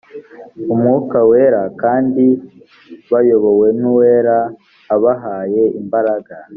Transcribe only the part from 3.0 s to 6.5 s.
bayobowe n ‘uwera abahaye imbaraga